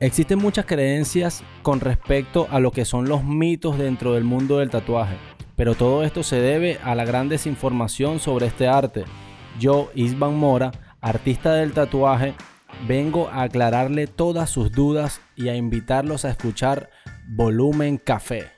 Existen 0.00 0.38
muchas 0.38 0.64
creencias 0.64 1.42
con 1.62 1.80
respecto 1.80 2.46
a 2.52 2.60
lo 2.60 2.70
que 2.70 2.84
son 2.84 3.08
los 3.08 3.24
mitos 3.24 3.78
dentro 3.78 4.14
del 4.14 4.22
mundo 4.22 4.58
del 4.58 4.70
tatuaje, 4.70 5.16
pero 5.56 5.74
todo 5.74 6.04
esto 6.04 6.22
se 6.22 6.40
debe 6.40 6.78
a 6.84 6.94
la 6.94 7.04
gran 7.04 7.28
desinformación 7.28 8.20
sobre 8.20 8.46
este 8.46 8.68
arte. 8.68 9.04
Yo, 9.58 9.90
Isban 9.96 10.36
Mora, 10.36 10.70
artista 11.00 11.54
del 11.54 11.72
tatuaje, 11.72 12.34
vengo 12.86 13.28
a 13.28 13.42
aclararle 13.42 14.06
todas 14.06 14.50
sus 14.50 14.70
dudas 14.70 15.20
y 15.34 15.48
a 15.48 15.56
invitarlos 15.56 16.24
a 16.24 16.30
escuchar 16.30 16.90
Volumen 17.26 17.98
Café. 17.98 18.57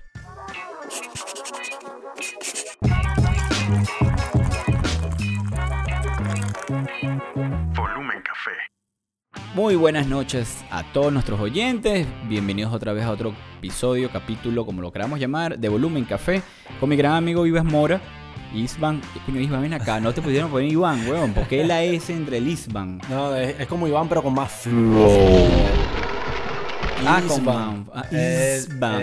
Muy 9.60 9.76
buenas 9.76 10.06
noches 10.06 10.64
a 10.70 10.82
todos 10.82 11.12
nuestros 11.12 11.38
oyentes. 11.38 12.06
Bienvenidos 12.26 12.72
otra 12.72 12.94
vez 12.94 13.04
a 13.04 13.10
otro 13.10 13.34
episodio, 13.58 14.08
capítulo, 14.10 14.64
como 14.64 14.80
lo 14.80 14.90
queramos 14.90 15.20
llamar, 15.20 15.58
de 15.58 15.68
Volumen 15.68 16.06
Café, 16.06 16.40
con 16.80 16.88
mi 16.88 16.96
gran 16.96 17.12
amigo 17.12 17.42
Vives 17.42 17.62
Mora. 17.62 18.00
Isban, 18.54 19.02
¿qué 19.12 19.20
coño 19.26 19.38
Isban? 19.38 19.60
Ven 19.60 19.74
acá, 19.74 20.00
no 20.00 20.14
te 20.14 20.22
pudieron 20.22 20.50
poner 20.50 20.72
Iván, 20.72 21.06
weón. 21.06 21.34
¿Por 21.34 21.46
qué 21.46 21.62
la 21.62 21.82
S 21.82 22.10
entre 22.10 22.38
el 22.38 22.48
Isban? 22.48 23.02
No, 23.10 23.36
es, 23.36 23.60
es 23.60 23.66
como 23.66 23.86
Iván, 23.86 24.08
pero 24.08 24.22
con 24.22 24.32
más 24.32 24.50
flow. 24.50 25.69
Ah, 27.06 27.22
con 27.26 27.40
Isban. 27.40 27.90
Ah, 27.94 28.04
Es- 28.10 28.68
Isban. 28.68 29.02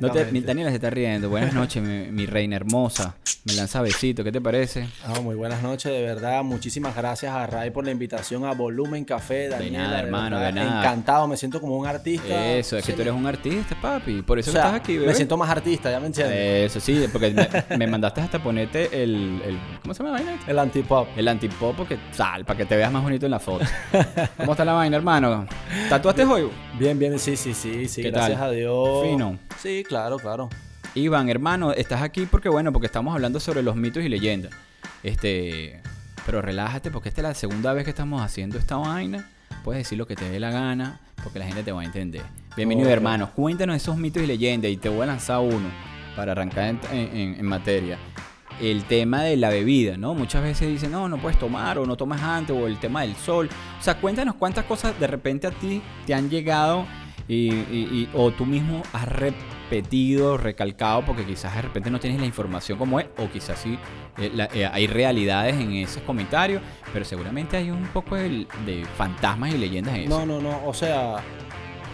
No 0.00 0.10
te, 0.10 0.24
Daniela 0.42 0.70
se 0.70 0.76
está 0.76 0.90
riendo. 0.90 1.28
Buenas 1.30 1.52
noches, 1.54 1.82
mi, 1.82 2.10
mi 2.12 2.26
reina 2.26 2.56
hermosa. 2.56 3.14
Me 3.44 3.54
lanza 3.54 3.80
besito, 3.80 4.22
¿qué 4.24 4.30
te 4.32 4.40
parece? 4.40 4.88
Ah, 5.04 5.20
muy 5.22 5.34
buenas 5.34 5.62
noches, 5.62 5.90
de 5.90 6.02
verdad. 6.02 6.42
Muchísimas 6.44 6.94
gracias 6.94 7.32
a 7.34 7.46
Ray 7.46 7.70
por 7.70 7.84
la 7.84 7.90
invitación 7.90 8.44
a 8.44 8.52
Volumen 8.52 9.04
Café. 9.04 9.48
Daniela, 9.48 9.78
nada, 9.88 10.00
hermano, 10.00 10.38
de 10.38 10.52
nada. 10.52 10.80
Encantado, 10.80 11.26
me 11.26 11.36
siento 11.36 11.60
como 11.60 11.76
un 11.78 11.86
artista. 11.86 12.46
Eso, 12.52 12.76
es 12.76 12.84
que 12.84 12.92
tú 12.92 13.00
eres 13.02 13.14
un 13.14 13.26
artista, 13.26 13.74
papi. 13.80 14.20
Por 14.22 14.38
eso 14.38 14.50
o 14.50 14.52
que 14.52 14.58
sea, 14.58 14.66
estás 14.68 14.80
aquí, 14.80 14.92
me 14.94 15.00
bebé. 15.00 15.14
siento 15.14 15.36
más 15.38 15.48
artista, 15.48 15.90
ya 15.90 15.98
me 16.00 16.06
entiendes. 16.08 16.70
Eso 16.70 16.80
sí, 16.80 17.06
porque 17.10 17.30
me, 17.30 17.76
me 17.78 17.86
mandaste 17.86 18.20
hasta 18.20 18.42
ponerte 18.42 19.02
el, 19.02 19.40
el- 19.44 19.58
¿Cómo 19.82 19.94
se 19.94 20.02
llama 20.02 20.18
la 20.18 20.24
vaina? 20.24 20.42
El 20.46 20.58
antipop. 20.58 21.08
El 21.16 21.28
antipop 21.28 21.74
porque 21.76 21.98
sal, 22.12 22.44
para 22.44 22.58
que 22.58 22.66
te 22.66 22.76
veas 22.76 22.92
más 22.92 23.02
bonito 23.02 23.24
en 23.24 23.30
la 23.30 23.38
foto. 23.40 23.64
¿Cómo 24.36 24.52
está 24.52 24.64
la 24.64 24.72
vaina, 24.74 24.96
hermano? 24.96 25.46
¿Tatuaste 25.88 26.24
hoy? 26.24 26.48
Bien, 26.78 26.98
bien, 26.98 27.18
sí, 27.18 27.36
sí, 27.36 27.54
sí, 27.54 27.88
sí, 27.88 28.02
¿Qué 28.02 28.10
gracias 28.10 28.38
tal? 28.38 28.48
a 28.50 28.52
Dios. 28.52 29.06
Fino. 29.06 29.38
Sí, 29.60 29.84
claro, 29.86 30.18
claro. 30.18 30.48
Iván, 30.94 31.28
hermano, 31.28 31.72
estás 31.72 32.02
aquí 32.02 32.26
porque, 32.26 32.48
bueno, 32.48 32.72
porque 32.72 32.86
estamos 32.86 33.14
hablando 33.14 33.40
sobre 33.40 33.62
los 33.62 33.76
mitos 33.76 34.02
y 34.02 34.08
leyendas. 34.08 34.52
Este. 35.02 35.80
Pero 36.26 36.42
relájate 36.42 36.90
porque 36.90 37.08
esta 37.08 37.22
es 37.22 37.28
la 37.28 37.34
segunda 37.34 37.72
vez 37.72 37.84
que 37.84 37.90
estamos 37.90 38.20
haciendo 38.22 38.58
esta 38.58 38.76
vaina. 38.76 39.30
Puedes 39.64 39.84
decir 39.84 39.96
lo 39.96 40.06
que 40.06 40.14
te 40.16 40.28
dé 40.28 40.38
la 40.40 40.50
gana 40.50 41.00
porque 41.22 41.38
la 41.38 41.46
gente 41.46 41.62
te 41.62 41.72
va 41.72 41.82
a 41.82 41.84
entender. 41.84 42.22
Bienvenido, 42.56 42.88
Ok. 42.88 42.92
hermano. 42.92 43.30
Cuéntanos 43.34 43.76
esos 43.76 43.96
mitos 43.96 44.22
y 44.22 44.26
leyendas 44.26 44.70
y 44.70 44.76
te 44.76 44.88
voy 44.88 45.02
a 45.02 45.06
lanzar 45.06 45.40
uno 45.40 45.70
para 46.16 46.32
arrancar 46.32 46.76
en, 46.92 46.98
en- 46.98 47.34
en 47.36 47.46
materia. 47.46 47.98
El 48.60 48.84
tema 48.84 49.22
de 49.22 49.36
la 49.36 49.50
bebida, 49.50 49.96
¿no? 49.96 50.14
Muchas 50.14 50.42
veces 50.42 50.68
dicen, 50.68 50.90
no, 50.90 51.08
no 51.08 51.18
puedes 51.18 51.38
tomar 51.38 51.78
o 51.78 51.86
no 51.86 51.96
tomas 51.96 52.20
antes 52.22 52.56
o 52.56 52.66
el 52.66 52.78
tema 52.78 53.02
del 53.02 53.14
sol. 53.14 53.48
O 53.78 53.82
sea, 53.82 54.00
cuéntanos 54.00 54.34
cuántas 54.34 54.64
cosas 54.64 54.98
de 54.98 55.06
repente 55.06 55.46
a 55.46 55.50
ti 55.50 55.80
te 56.06 56.14
han 56.14 56.28
llegado 56.28 56.84
y, 57.28 57.50
y- 57.52 57.88
y- 57.92 58.08
o 58.14 58.30
tú 58.32 58.46
mismo 58.46 58.82
has 58.92 59.06
repetido, 59.06 60.36
recalcado, 60.38 61.02
porque 61.04 61.24
quizás 61.24 61.54
de 61.54 61.62
repente 61.62 61.90
no 61.90 62.00
tienes 62.00 62.18
la 62.20 62.26
información 62.26 62.78
como 62.78 62.98
es, 63.00 63.06
o 63.18 63.28
quizás 63.30 63.58
sí 63.58 63.78
eh, 64.16 64.30
la- 64.34 64.48
eh, 64.52 64.66
hay 64.66 64.86
realidades 64.86 65.54
en 65.56 65.72
esos 65.74 66.02
comentarios, 66.02 66.62
pero 66.92 67.04
seguramente 67.04 67.56
hay 67.56 67.70
un 67.70 67.86
poco 67.88 68.16
de, 68.16 68.46
de 68.66 68.84
fantasmas 68.96 69.54
y 69.54 69.58
leyendas 69.58 69.94
en 69.94 70.00
eso. 70.04 70.18
No, 70.18 70.26
no, 70.26 70.40
no. 70.40 70.66
O 70.66 70.74
sea, 70.74 71.16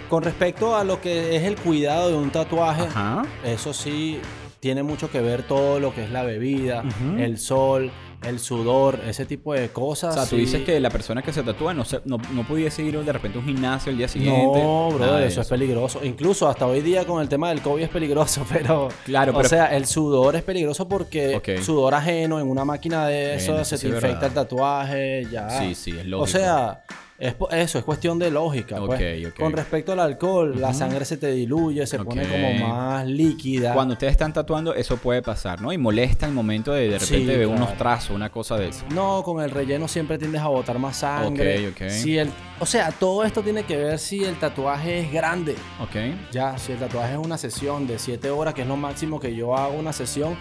con 0.08 0.22
respecto 0.22 0.76
a 0.76 0.84
lo 0.84 1.00
que 1.00 1.36
es 1.36 1.42
el 1.42 1.56
cuidado 1.56 2.08
de 2.10 2.16
un 2.16 2.30
tatuaje, 2.30 2.82
Ajá. 2.82 3.24
eso 3.44 3.72
sí 3.74 4.20
tiene 4.64 4.82
mucho 4.82 5.10
que 5.10 5.20
ver 5.20 5.42
todo 5.42 5.78
lo 5.78 5.94
que 5.94 6.04
es 6.04 6.10
la 6.10 6.22
bebida, 6.22 6.82
el 7.18 7.36
sol, 7.36 7.90
el 8.26 8.38
sudor, 8.38 8.98
ese 9.06 9.26
tipo 9.26 9.52
de 9.52 9.66
O 9.66 9.72
cosas. 9.74 10.14
sea, 10.14 10.22
tú 10.22 10.36
sí. 10.36 10.40
dices 10.40 10.62
que 10.62 10.80
la 10.80 10.88
persona 10.88 11.20
que 11.20 11.34
se 11.34 11.42
tatúa 11.42 11.74
no, 11.74 11.84
se- 11.84 12.00
no, 12.06 12.16
no 12.32 12.44
pudiese 12.44 12.82
ir 12.82 12.98
de 12.98 13.12
repente 13.12 13.36
a 13.36 13.42
un 13.42 13.46
gimnasio 13.46 13.92
el 13.92 13.98
día 13.98 14.08
siguiente. 14.08 14.62
No, 14.62 14.88
bro, 14.90 15.18
eso 15.18 15.42
es 15.42 15.48
peligroso. 15.48 16.00
Incluso 16.02 16.48
hasta 16.48 16.66
hoy 16.66 16.80
día 16.80 17.04
con 17.04 17.20
el 17.20 17.28
tema 17.28 17.50
del 17.50 17.60
COVID 17.60 17.82
es 17.82 17.90
peligroso, 17.90 18.46
pero... 18.50 18.88
Claro, 19.04 19.32
O 19.32 19.36
pero- 19.36 19.48
sea, 19.50 19.66
el 19.76 19.84
sudor 19.84 20.34
es 20.36 20.42
peligroso 20.42 20.88
porque 20.88 21.36
Ok. 21.36 21.62
sudor 21.62 21.92
ajeno 21.94 22.40
en 22.40 22.48
una 22.48 22.64
máquina 22.64 23.06
de 23.06 23.34
eso 23.34 23.62
se 23.66 23.76
te 23.76 23.86
es 23.88 23.92
infecta 23.92 24.06
verdad. 24.08 24.24
el 24.28 24.32
tatuaje, 24.32 25.26
ya. 25.30 25.50
Sí, 25.60 25.74
sí, 25.74 25.90
es 25.90 26.06
O 26.06 26.08
lógico. 26.08 26.26
sea, 26.38 26.84
es, 27.18 27.34
eso 27.52 27.78
es 27.78 27.84
cuestión 27.84 28.18
de 28.18 28.30
lógica. 28.30 28.76
pues. 28.84 29.32
Con 29.38 29.52
respecto 29.52 29.92
al 29.92 30.00
alcohol, 30.00 30.60
la 30.60 30.74
sangre 30.74 31.04
se 31.04 31.16
te 31.16 31.30
diluye, 31.32 31.86
se 31.86 31.98
pone 31.98 32.26
como 32.26 32.54
más 32.68 33.06
líquida. 33.06 33.72
Cuando 33.72 33.92
ustedes 33.94 34.12
están 34.12 34.32
tatuando, 34.32 34.74
eso 34.74 34.96
puede 34.96 35.22
pasar, 35.22 35.60
¿no? 35.60 35.72
Y 35.72 35.78
molesta 35.78 36.26
el 36.26 36.32
momento 36.32 36.72
de 36.72 36.88
de 36.88 37.00
Sí, 37.00 37.12
repente 37.14 37.36
ver 37.38 37.46
claro. 37.48 37.62
unos 37.64 37.76
trazos, 37.78 38.10
una 38.10 38.30
cosa 38.30 38.56
de 38.56 38.68
eso. 38.68 38.84
No, 38.94 39.22
con 39.22 39.42
el 39.42 39.50
relleno 39.50 39.88
siempre 39.88 40.18
tiendes 40.18 40.40
a 40.42 40.48
botar 40.48 40.78
más 40.78 40.96
sangre. 40.98 41.72
Si 41.90 42.18
el, 42.18 42.30
o 42.60 42.66
sea, 42.66 42.90
todo 42.92 43.24
esto 43.24 43.42
tiene 43.42 43.62
que 43.64 43.76
ver 43.76 43.98
si 43.98 44.24
el 44.24 44.36
tatuaje 44.38 45.00
es 45.00 45.12
grande. 45.12 45.54
Ok. 45.80 45.96
Ya, 46.32 46.58
si 46.58 46.72
el 46.72 46.78
tatuaje 46.78 47.12
es 47.12 47.18
una 47.18 47.38
sesión 47.38 47.86
de 47.86 47.98
7 47.98 48.30
horas, 48.30 48.54
que 48.54 48.62
es 48.62 48.68
lo 48.68 48.76
máximo 48.76 49.18
que 49.20 49.34
yo 49.34 49.56
hago 49.56 49.74
una 49.78 49.92
sesión, 49.92 50.36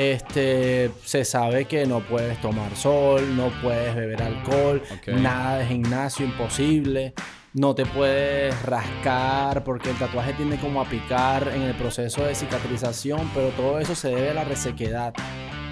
este, 0.00 0.90
se 1.04 1.26
sabe 1.26 1.66
que 1.66 1.84
no 1.84 2.00
puedes 2.00 2.40
tomar 2.40 2.74
sol, 2.74 3.36
no 3.36 3.50
puedes 3.60 3.94
beber 3.94 4.22
alcohol, 4.22 4.82
nada 5.06 5.58
de 5.58 5.66
gimnasio, 5.66 6.24
imposible. 6.24 7.12
No 7.52 7.74
te 7.74 7.84
puedes 7.84 8.62
rascar 8.62 9.62
porque 9.62 9.90
el 9.90 9.98
tatuaje 9.98 10.32
tiende 10.34 10.56
como 10.58 10.80
a 10.80 10.84
picar 10.84 11.48
en 11.48 11.62
el 11.62 11.74
proceso 11.74 12.24
de 12.24 12.34
cicatrización, 12.34 13.30
pero 13.34 13.48
todo 13.50 13.78
eso 13.78 13.94
se 13.94 14.08
debe 14.08 14.30
a 14.30 14.34
la 14.34 14.44
resequedad. 14.44 15.12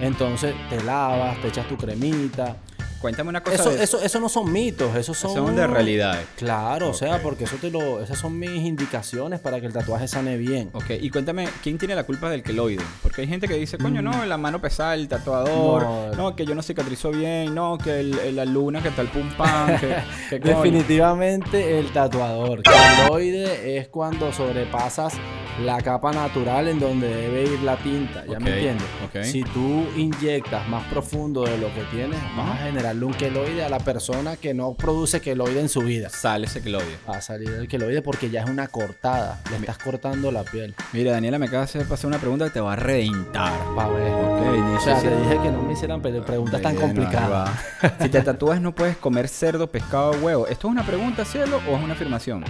Entonces 0.00 0.54
te 0.68 0.82
lavas, 0.82 1.40
te 1.40 1.48
echas 1.48 1.66
tu 1.66 1.76
cremita. 1.76 2.56
Cuéntame 3.00 3.28
una 3.30 3.42
cosa 3.42 3.54
Eso, 3.54 3.70
de 3.70 3.84
eso, 3.84 4.02
eso 4.02 4.18
no 4.20 4.28
son 4.28 4.50
mitos, 4.52 4.94
esos 4.96 5.16
son, 5.16 5.32
Son 5.32 5.54
de 5.54 5.66
realidades. 5.66 6.26
Claro, 6.36 6.90
o 6.90 6.94
sea, 6.94 7.22
porque 7.22 7.44
eso 7.44 7.56
te 7.60 7.70
lo, 7.70 8.02
esas 8.02 8.18
son 8.18 8.36
mis 8.38 8.50
indicaciones 8.66 9.38
para 9.38 9.60
que 9.60 9.66
el 9.66 9.72
tatuaje 9.72 10.08
sane 10.08 10.36
bien. 10.36 10.70
Ok, 10.72 10.90
y 11.00 11.08
cuéntame, 11.10 11.48
¿quién 11.62 11.78
tiene 11.78 11.94
la 11.94 12.02
culpa 12.04 12.28
del 12.28 12.42
queloide? 12.42 12.82
Porque 13.02 13.20
hay 13.20 13.28
gente 13.28 13.46
que 13.46 13.54
dice, 13.54 13.78
coño, 13.78 14.02
no, 14.02 14.24
la 14.26 14.36
mano 14.36 14.60
pesada, 14.60 14.94
el 14.94 15.06
tatuador, 15.08 15.82
Mm. 15.84 16.16
No. 16.16 16.30
no, 16.30 16.36
que 16.36 16.44
yo 16.44 16.54
no 16.56 16.62
cicatrizo 16.62 17.10
bien, 17.12 17.54
no, 17.54 17.78
que 17.78 18.00
el- 18.00 18.34
la 18.34 18.44
luna, 18.44 18.82
que 18.82 18.90
tal 18.90 19.06
pum 19.08 19.28
pam, 19.36 19.78
que. 19.78 20.38
Definitivamente 20.40 21.78
el 21.78 21.92
tatuador. 21.92 22.62
Keloide 22.62 23.78
es 23.78 23.88
cuando 23.88 24.32
sobrepasas 24.32 25.14
la 25.60 25.80
capa 25.80 26.12
natural 26.12 26.68
en 26.68 26.78
donde 26.78 27.08
debe 27.08 27.42
ir 27.44 27.60
la 27.62 27.76
tinta, 27.76 28.24
¿ya 28.26 28.38
me 28.38 28.52
entiendes? 28.52 28.86
Si 29.26 29.42
tú 29.42 29.86
inyectas 29.96 30.68
más 30.68 30.84
profundo 30.84 31.44
de 31.44 31.58
lo 31.58 31.72
que 31.74 31.82
tienes, 31.90 32.18
vas 32.36 32.50
a 32.50 32.64
generarle 32.64 33.04
un 33.04 33.14
queloide 33.14 33.64
a 33.64 33.68
la 33.68 33.78
persona 33.80 34.36
que 34.36 34.54
no 34.54 34.74
produce 34.74 35.20
queloide 35.20 35.60
en 35.60 35.68
su 35.68 35.80
vida. 35.80 36.08
Sale 36.08 36.46
ese 36.46 36.62
queloide. 36.62 36.98
Va 37.08 37.16
a 37.16 37.20
salir 37.20 37.50
el 37.50 37.68
queloide 37.68 38.02
porque 38.02 38.30
ya 38.30 38.42
es 38.44 38.50
una 38.50 38.68
cortada, 38.68 39.40
le 39.50 39.56
estás 39.56 39.78
cortando 39.78 40.30
la 40.30 40.44
piel. 40.44 40.74
Mira, 40.92 41.12
Daniela, 41.12 41.38
me 41.38 41.46
acaba 41.46 41.60
de 41.60 41.64
hacer 41.64 41.86
pasar 41.86 42.08
una 42.08 42.18
pregunta 42.18 42.44
que 42.46 42.52
te 42.52 42.60
va 42.60 42.74
a 42.74 42.76
reventar. 42.76 43.52
Pa' 43.74 43.88
ver. 43.88 44.12
Ok, 44.12 44.76
O 44.76 44.80
sea, 44.80 45.00
te 45.00 45.16
dije 45.16 45.38
que 45.42 45.50
no 45.50 45.62
me 45.62 45.72
hicieran 45.72 46.00
preguntas 46.00 46.60
tan 46.62 46.76
complicadas. 46.76 47.50
Si 48.00 48.08
te 48.08 48.22
tatúas 48.22 48.60
no 48.60 48.74
puedes 48.74 48.96
comer 48.96 49.28
cerdo, 49.28 49.66
pescado, 49.68 50.12
huevo. 50.22 50.46
¿Esto 50.46 50.68
es 50.68 50.72
una 50.72 50.84
pregunta, 50.84 51.24
cielo, 51.24 51.60
o 51.68 51.76
es 51.76 51.82
una 51.82 51.94
afirmación? 51.94 52.44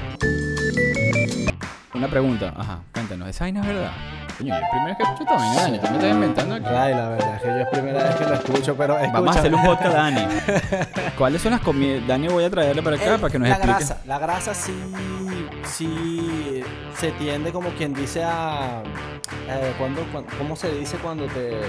Una 1.98 2.06
pregunta, 2.08 2.54
ajá, 2.56 2.78
cuéntanos, 2.94 3.28
¿esa 3.28 3.44
vaina 3.44 3.60
es 3.60 3.66
verdad? 3.66 3.90
Coño, 4.38 4.54
yo 4.54 4.60
primera 4.70 4.86
vez 4.86 4.96
que 4.96 5.02
escucho 5.02 5.22
esta 5.24 5.34
vaina, 5.34 5.62
Dani, 5.62 5.78
tú 5.80 5.86
me 5.88 5.94
estás 5.96 6.10
inventando 6.12 6.54
aquí. 6.54 6.66
Ay, 6.68 6.94
la 6.94 7.08
verdad 7.08 7.34
es 7.34 7.42
que 7.42 7.48
yo 7.48 7.56
es 7.58 7.66
primera 7.68 8.04
vez 8.04 8.14
que 8.14 8.24
lo 8.24 8.34
escucho, 8.34 8.74
pero 8.76 8.94
Vamos 8.94 9.06
a 9.12 9.16
escucha. 9.18 9.38
hacerle 9.40 9.56
un 9.56 9.64
podcast 9.64 9.94
a 9.94 9.98
Dani. 9.98 10.26
¿Cuáles 11.18 11.42
son 11.42 11.50
las 11.52 11.60
comidas? 11.60 12.06
Dani, 12.06 12.28
voy 12.28 12.44
a 12.44 12.50
traerle 12.50 12.82
para 12.82 12.96
acá 12.96 13.18
para 13.18 13.32
que 13.32 13.38
nos 13.40 13.48
la 13.48 13.54
explique. 13.56 13.76
grasa, 13.78 14.00
la 14.06 14.18
grasa 14.20 14.54
sí, 14.54 14.72
sí 15.64 16.62
se 16.96 17.10
tiende 17.12 17.50
como 17.52 17.70
quien 17.70 17.92
dice 17.94 18.22
a... 18.22 18.82
eh, 19.48 19.74
cuando, 19.76 20.02
cuan- 20.12 20.24
¿Cómo 20.38 20.54
se 20.54 20.70
dice 20.70 20.96
cuando 20.98 21.26
te... 21.26 21.60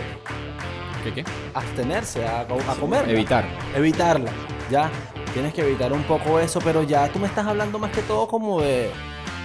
¿Qué, 1.03 1.13
qué? 1.13 1.25
abstenerse, 1.55 2.27
a, 2.27 2.41
a 2.41 2.75
comer? 2.79 3.09
Evitar. 3.09 3.45
Evitarla, 3.75 4.29
ya. 4.69 4.89
Tienes 5.33 5.53
que 5.53 5.61
evitar 5.61 5.91
un 5.93 6.03
poco 6.03 6.39
eso, 6.39 6.59
pero 6.63 6.83
ya 6.83 7.07
tú 7.07 7.17
me 7.19 7.27
estás 7.27 7.47
hablando 7.47 7.79
más 7.79 7.91
que 7.91 8.01
todo 8.01 8.27
como 8.27 8.61
de 8.61 8.91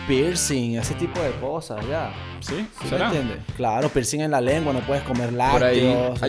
piercing, 0.06 0.76
ese 0.76 0.94
tipo 0.94 1.20
de 1.20 1.30
cosas, 1.40 1.86
ya. 1.88 2.12
¿Sí? 2.40 2.66
¿Sí 2.82 2.88
¿Será? 2.88 3.10
me 3.10 3.16
entiendes? 3.18 3.44
Claro, 3.56 3.88
piercing 3.88 4.20
en 4.22 4.30
la 4.30 4.40
lengua, 4.40 4.72
no 4.72 4.80
puedes 4.80 5.02
comer 5.04 5.32
lácteos. 5.32 5.60
Por 5.60 5.64
ahí, 5.64 5.80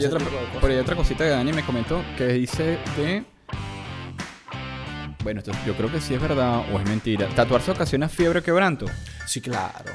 hay 0.01 0.06
otra, 0.06 0.19
por 0.62 0.69
ahí 0.72 0.77
otra 0.77 0.95
cosita 0.95 1.24
que 1.24 1.30
Dani 1.31 1.54
me 1.54 1.63
comentó 1.63 2.01
que 2.18 2.25
dice 2.27 2.77
de... 2.98 3.24
Bueno, 5.24 5.39
esto 5.39 5.51
yo 5.66 5.74
creo 5.75 5.92
que 5.92 6.00
sí 6.00 6.13
es 6.13 6.22
verdad 6.22 6.63
o 6.72 6.80
es 6.80 6.86
mentira. 6.88 7.27
¿Tatuarse 7.36 7.72
ocasiona 7.72 8.07
fiebre 8.07 8.39
o 8.39 8.44
quebranto? 8.44 8.86
Sí, 9.25 9.42
claro. 9.42 9.92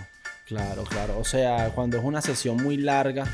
Claro, 0.46 0.82
claro. 0.82 1.16
O 1.20 1.22
sea, 1.24 1.70
cuando 1.76 1.96
es 1.96 2.02
una 2.02 2.20
sesión 2.20 2.56
muy 2.56 2.76
larga, 2.76 3.24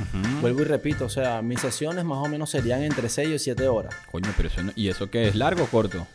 vuelvo 0.43 0.61
y 0.61 0.65
repito, 0.65 1.07
o 1.07 1.09
sea, 1.09 1.41
mis 1.41 1.59
sesiones 1.63 2.05
más 2.05 2.19
o 2.19 2.29
menos 2.29 2.51
serían 2.51 2.83
entre 2.83 3.09
6 3.09 3.31
y 3.31 3.39
7 3.39 3.67
horas. 3.69 3.95
Coño, 4.13 4.29
pero 4.37 4.51
eso 4.51 4.63
no- 4.63 4.73
¿Y 4.77 4.89
eso 4.91 5.11
qué 5.11 5.29
es? 5.29 5.35
¿Largo 5.35 5.63
o 5.65 5.67
corto? 5.69 6.07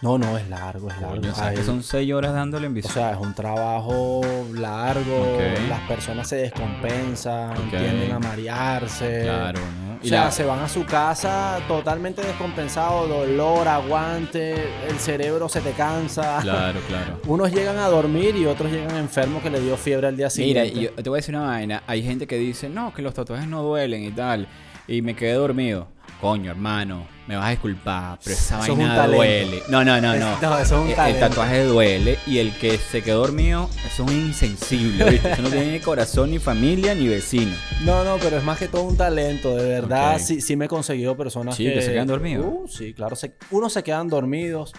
No, 0.00 0.16
no, 0.16 0.38
es 0.38 0.48
largo, 0.48 0.88
es 0.88 1.00
largo. 1.00 1.16
Coño, 1.16 1.32
o 1.32 1.34
sea, 1.34 1.52
que 1.52 1.62
son 1.64 1.82
seis 1.82 2.12
horas 2.12 2.32
dándole 2.32 2.66
en 2.66 2.74
bici. 2.74 2.88
O 2.88 2.92
sea, 2.92 3.12
es 3.12 3.18
un 3.18 3.34
trabajo 3.34 4.20
largo, 4.54 5.34
Ok. 5.34 5.68
las 5.68 5.80
personas 5.88 6.28
se 6.28 6.36
descompensan, 6.36 7.54
tienden 7.70 8.12
a 8.12 8.18
marearse. 8.18 9.22
claro, 9.24 9.58
¿no? 9.60 9.88
O 10.00 10.06
sea, 10.06 10.30
se 10.30 10.44
van 10.44 10.60
a 10.60 10.68
su 10.68 10.84
casa 10.86 11.58
totalmente 11.66 12.22
descompensados, 12.22 13.08
dolor, 13.08 13.66
aguante, 13.66 14.54
el 14.88 14.96
cerebro 15.00 15.48
se 15.48 15.60
te 15.60 15.72
cansa. 15.72 16.38
Claro, 16.42 16.78
claro. 16.86 17.20
Unos 17.26 17.50
llegan 17.52 17.78
a 17.78 17.88
dormir 17.88 18.36
y 18.36 18.46
otros 18.46 18.70
llegan 18.70 18.96
enfermos 18.96 19.42
que 19.42 19.50
le 19.50 19.60
dio 19.60 19.76
fiebre 19.76 20.06
al 20.06 20.16
día 20.16 20.28
Mira, 20.36 20.62
siguiente. 20.62 20.78
y 20.80 20.82
yo 20.84 20.90
te 21.02 21.08
voy 21.10 21.16
a 21.16 21.20
decir 21.20 21.34
una 21.34 21.46
vaina. 21.46 21.82
Hay 21.88 22.04
gente 22.04 22.28
que 22.28 22.36
dice, 22.36 22.68
no, 22.68 22.94
que 22.94 23.02
los 23.02 23.14
tatuajes 23.14 23.48
no 23.48 23.62
duelen 23.64 24.04
y 24.04 24.12
tal. 24.12 24.46
Y 24.86 25.02
me 25.02 25.16
quedé 25.16 25.32
dormido. 25.32 25.88
Coño, 26.20 26.50
hermano, 26.50 27.06
me 27.28 27.36
vas 27.36 27.46
a 27.46 27.50
disculpar, 27.50 28.18
pero 28.24 28.34
esa 28.34 28.60
Eso 28.64 28.74
vaina 28.74 29.06
duele. 29.06 29.62
No, 29.68 29.84
no, 29.84 30.00
no, 30.00 30.14
Es- 30.14 30.20
no. 30.20 30.38
no, 30.42 30.58
eso 30.58 30.74
es 30.84 30.96
un 30.96 31.00
El- 31.06 31.14
el, 31.14 31.20
tatuaje 31.20 31.62
duele 31.62 32.18
y 32.26 32.38
el 32.38 32.52
que 32.56 32.76
se 32.76 33.02
quedó 33.02 33.18
dormido 33.20 33.70
es 33.86 34.00
un 34.00 34.10
insensible, 34.12 35.04
¿viste? 35.10 35.30
Eso 35.32 35.42
no 35.42 35.48
tiene 35.48 35.72
ni 35.72 35.78
corazón, 35.80 36.30
ni 36.32 36.40
familia, 36.40 36.94
ni 36.96 37.06
vecino. 37.06 37.52
No, 37.84 38.02
no, 38.02 38.16
pero 38.18 38.36
es 38.38 38.42
más 38.42 38.58
que 38.58 38.66
todo 38.66 38.82
un 38.82 38.96
talento, 38.96 39.54
de 39.54 39.68
verdad. 39.68 40.14
Ok. 40.16 40.20
Sí, 40.20 40.40
sí 40.40 40.56
me 40.56 40.64
he 40.64 40.68
conseguido 40.68 41.16
personas 41.16 41.54
Sí, 41.54 41.64
que 41.64 41.82
se 41.82 41.92
quedan 41.92 42.08
dormidos. 42.08 42.44
Uh, 42.48 42.66
sí, 42.68 42.92
claro. 42.94 43.14
se- 43.14 43.34
unos 43.52 43.72
se 43.72 43.84
quedan 43.84 44.08
dormidos. 44.08 44.72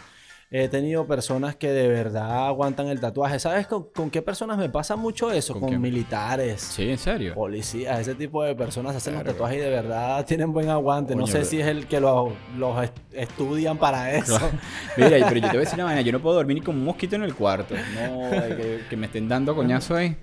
He 0.51 0.67
tenido 0.67 1.05
personas 1.05 1.55
que 1.55 1.71
de 1.71 1.87
verdad 1.87 2.47
aguantan 2.47 2.87
el 2.87 2.99
tatuaje. 2.99 3.37
¿Sabes 3.37 3.67
con, 3.67 3.89
con 3.93 4.09
qué 4.09 4.23
personas 4.23 4.57
me 4.57 4.67
pasa 4.67 4.95
mucho 4.95 5.31
eso? 5.31 5.53
¿Con 5.53 5.69
Con, 5.69 5.79
militares, 5.81 6.59
Sí, 6.61 6.89
en 6.89 6.97
serio. 6.97 7.35
policías, 7.35 7.99
ese 7.99 8.15
tipo 8.15 8.43
de 8.43 8.55
personas 8.55 8.95
hacen 8.95 9.13
los 9.13 9.23
tatuajes 9.23 9.57
y 9.57 9.61
de 9.61 9.69
verdad 9.69 10.25
tienen 10.25 10.51
buen 10.51 10.67
aguante. 10.69 11.15
no 11.15 11.27
sé 11.27 11.45
si 11.45 11.61
es 11.61 11.67
el 11.67 11.85
que 11.85 11.99
los, 11.99 12.31
los 12.57 12.83
est- 12.83 12.97
estudian 13.13 13.77
para 13.77 14.11
eso. 14.15 14.39
Mira, 14.97 15.09
pero 15.29 15.35
yo 15.35 15.41
te 15.41 15.47
voy 15.49 15.57
a 15.57 15.59
decir 15.59 15.75
una 15.75 15.83
vaina, 15.83 16.01
yo 16.01 16.11
no 16.11 16.19
puedo 16.19 16.35
dormir 16.37 16.55
ni 16.57 16.61
como 16.61 16.79
un 16.79 16.85
mosquito 16.85 17.15
en 17.15 17.23
el 17.23 17.35
cuarto. 17.35 17.75
No, 17.75 18.31
que, 18.31 18.81
que 18.89 18.97
me 18.97 19.05
estén 19.05 19.29
dando 19.29 19.55
coñazo 19.55 19.95
ahí. 19.97 20.17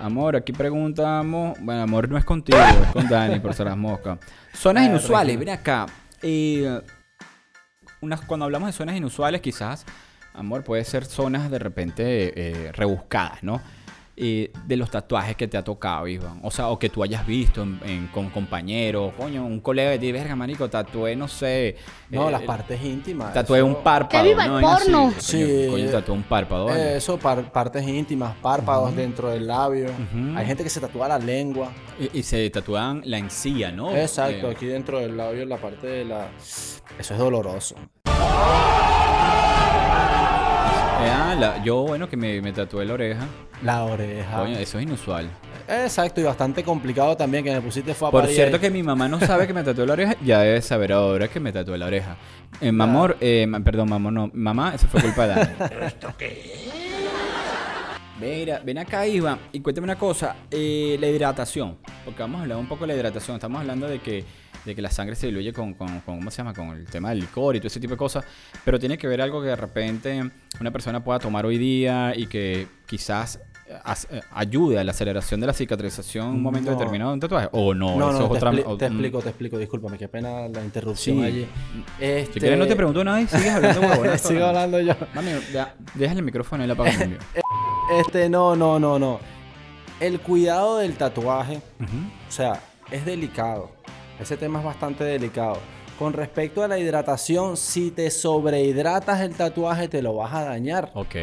Amor, 0.00 0.36
aquí 0.36 0.52
preguntamos. 0.52 1.58
Bueno, 1.60 1.82
amor 1.82 2.08
no 2.08 2.16
es 2.16 2.24
contigo, 2.24 2.58
es 2.58 2.92
con 2.92 3.08
Dani 3.08 3.40
por 3.40 3.54
ser 3.54 3.66
las 3.66 3.76
moscas. 3.76 4.18
Zonas 4.52 4.86
inusuales, 4.86 5.36
ven 5.36 5.48
acá. 5.48 5.86
Eh, 6.22 6.80
unas, 8.04 8.20
cuando 8.20 8.44
hablamos 8.44 8.68
de 8.68 8.72
zonas 8.72 8.96
inusuales, 8.96 9.40
quizás, 9.40 9.84
amor, 10.34 10.62
puede 10.62 10.84
ser 10.84 11.04
zonas 11.04 11.50
de 11.50 11.58
repente 11.58 12.32
eh, 12.36 12.72
rebuscadas, 12.72 13.42
¿no? 13.42 13.60
Eh, 14.16 14.52
de 14.66 14.76
los 14.76 14.90
tatuajes 14.92 15.34
que 15.34 15.48
te 15.48 15.56
ha 15.56 15.64
tocado, 15.64 16.06
Iván. 16.06 16.38
O 16.44 16.50
sea, 16.52 16.68
o 16.68 16.78
que 16.78 16.88
tú 16.88 17.02
hayas 17.02 17.26
visto 17.26 17.64
en- 17.64 17.80
en- 17.84 18.06
con 18.06 18.30
compañeros, 18.30 19.12
coño, 19.16 19.44
un 19.44 19.58
colega 19.58 19.90
de 19.90 19.98
ti, 19.98 20.12
verga, 20.12 20.36
marico, 20.36 20.70
tatué, 20.70 21.16
no 21.16 21.26
sé. 21.26 21.74
No, 22.10 22.28
eh, 22.28 22.30
las 22.30 22.42
partes 22.42 22.80
íntimas. 22.84 23.34
Tatué 23.34 23.58
eso- 23.58 23.66
un 23.66 23.82
párpado. 23.82 24.22
¡Que 24.22 24.28
viva 24.28 24.44
el 24.44 24.52
¿no? 24.52 24.60
Porno! 24.60 25.02
Coño, 25.08 25.14
Sí. 25.20 25.66
Coño, 25.68 25.90
tatué 25.90 26.14
un 26.14 26.22
párpado. 26.22 26.66
¿vale? 26.66 26.96
Eso, 26.96 27.18
par- 27.18 27.50
partes 27.50 27.86
íntimas, 27.88 28.36
párpados 28.36 28.94
dentro 28.94 29.30
del 29.30 29.48
labio. 29.48 29.88
Hay 30.36 30.46
gente 30.46 30.62
que 30.62 30.70
se 30.70 30.78
tatúa 30.80 31.08
la 31.08 31.18
lengua. 31.18 31.72
Y, 31.98 32.20
y 32.20 32.22
se 32.22 32.48
tatúan 32.50 33.02
la 33.06 33.18
encía, 33.18 33.72
¿no? 33.72 33.96
Exacto, 33.96 34.48
Eh, 34.48 34.52
aquí 34.52 34.66
dentro 34.66 35.00
del 35.00 35.16
labio, 35.16 35.42
en 35.42 35.48
la 35.48 35.56
parte 35.56 35.88
de 35.88 36.04
la. 36.04 36.28
Eso 36.38 37.14
es 37.14 37.18
doloroso. 37.18 37.74
Ah, 41.10 41.34
la- 41.38 41.62
yo, 41.62 41.82
bueno, 41.82 42.08
que 42.08 42.16
me, 42.16 42.40
me 42.40 42.52
tatué 42.52 42.84
la 42.84 42.94
oreja. 42.94 43.20
La 43.62 43.84
oreja. 43.84 44.38
Coño, 44.38 44.58
eso 44.58 44.78
es 44.78 44.84
inusual. 44.84 45.28
Exacto, 45.66 46.20
y 46.20 46.24
bastante 46.24 46.62
complicado 46.62 47.16
también 47.16 47.42
que 47.42 47.50
me 47.52 47.60
pusiste 47.60 47.94
fue 47.94 48.08
a 48.08 48.10
Por 48.10 48.22
parir 48.22 48.34
cierto 48.36 48.56
ahí. 48.56 48.60
que 48.62 48.70
mi 48.70 48.82
mamá 48.82 49.08
no 49.08 49.18
sabe 49.20 49.46
que 49.46 49.54
me 49.54 49.62
tatué 49.62 49.86
la 49.86 49.94
oreja, 49.94 50.14
ya 50.24 50.40
debe 50.40 50.60
saber 50.60 50.92
ahora 50.92 51.28
que 51.28 51.40
me 51.40 51.52
tatué 51.52 51.78
la 51.78 51.86
oreja. 51.86 52.16
Eh, 52.60 52.70
mamor, 52.70 53.16
eh, 53.20 53.46
ma- 53.48 53.60
perdón, 53.60 53.88
mamá, 53.88 54.10
no. 54.10 54.30
Mamá, 54.34 54.74
eso 54.74 54.86
fue 54.88 55.00
culpa 55.00 55.26
de 55.26 55.34
Dani. 55.34 55.52
Mira, 58.20 58.60
ven 58.64 58.78
acá, 58.78 59.06
Iván, 59.06 59.38
y 59.52 59.60
cuéntame 59.60 59.86
una 59.86 59.96
cosa, 59.96 60.36
eh, 60.50 60.96
la 61.00 61.08
hidratación, 61.08 61.76
porque 62.04 62.22
vamos 62.22 62.38
a 62.38 62.42
hablar 62.42 62.58
un 62.58 62.66
poco 62.68 62.82
de 62.86 62.88
la 62.88 62.94
hidratación, 62.94 63.36
estamos 63.36 63.60
hablando 63.60 63.88
de 63.88 63.98
que, 63.98 64.24
de 64.64 64.74
que 64.74 64.80
la 64.82 64.90
sangre 64.90 65.14
se 65.16 65.26
diluye 65.26 65.52
con, 65.52 65.74
con, 65.74 66.00
con- 66.00 66.18
¿cómo 66.18 66.30
se 66.30 66.38
llama? 66.38 66.54
Con 66.54 66.70
el 66.70 66.86
tema 66.86 67.10
del 67.10 67.20
licor 67.20 67.56
y 67.56 67.60
todo 67.60 67.66
ese 67.68 67.80
tipo 67.80 67.92
de 67.94 67.98
cosas, 67.98 68.24
pero 68.64 68.78
tiene 68.78 68.96
que 68.98 69.06
ver 69.06 69.20
algo 69.20 69.40
que 69.42 69.48
de 69.48 69.56
repente 69.56 70.22
una 70.60 70.70
persona 70.70 71.02
pueda 71.04 71.18
tomar 71.18 71.44
hoy 71.46 71.58
día 71.58 72.12
y 72.16 72.26
que 72.26 72.66
quizás 72.86 73.40
eh, 73.68 73.78
eh, 74.10 74.20
ayude 74.32 74.78
a 74.78 74.84
la 74.84 74.92
aceleración 74.92 75.40
de 75.40 75.46
la 75.46 75.52
cicatrización 75.52 76.28
en 76.28 76.32
un 76.34 76.42
momento 76.42 76.70
No. 76.70 76.76
determinado 76.78 77.10
de 77.10 77.14
un 77.14 77.20
tatuaje, 77.20 77.48
o 77.52 77.74
no, 77.74 77.96
No, 77.96 78.10
eso 78.10 78.18
no, 78.20 78.24
es 78.24 78.30
te, 78.30 78.36
otra... 78.36 78.52
expli- 78.52 78.62
o- 78.66 78.76
te 78.76 78.88
mm, 78.88 78.92
explico, 78.92 79.22
te 79.22 79.28
explico. 79.30 79.58
Discúlpame, 79.58 79.98
qué 79.98 80.08
pena 80.08 80.48
la 80.48 80.64
interrupción 80.64 81.18
Sí. 81.18 81.24
allí. 81.24 81.46
Este... 82.00 82.32
Si 82.34 82.40
quieres 82.40 82.58
no 82.58 82.66
te 82.66 82.76
pregunto 82.76 83.02
nada 83.04 83.20
y 83.20 83.26
sigues 83.26 83.50
hablando 83.50 83.80
huevonadas, 83.86 84.20
Sigo 84.22 84.44
hablando 84.44 84.80
yo. 84.80 84.94
Mami, 85.14 85.30
ya, 85.52 85.74
déjale 85.94 86.20
el 86.20 86.24
micrófono 86.26 86.64
y 86.64 86.66
la 86.66 86.74
cambio. 86.76 87.18
Este, 88.00 88.30
no, 88.30 88.56
no, 88.56 88.78
no, 88.78 88.98
no. 88.98 89.20
El 90.00 90.18
cuidado 90.20 90.78
del 90.78 90.94
tatuaje, 90.96 91.60
o 92.28 92.32
sea, 92.32 92.60
es 92.90 93.04
delicado. 93.04 93.70
Ese 94.20 94.36
tema 94.36 94.60
es 94.60 94.64
bastante 94.64 95.04
delicado. 95.04 95.58
Con 95.98 96.12
respecto 96.12 96.62
a 96.62 96.68
la 96.68 96.78
hidratación, 96.78 97.56
si 97.56 97.90
te 97.90 98.10
sobrehidratas 98.10 99.20
el 99.20 99.34
tatuaje, 99.34 99.88
te 99.88 100.02
lo 100.02 100.14
vas 100.14 100.32
a 100.34 100.44
dañar. 100.44 100.90
Ok. 100.94 101.14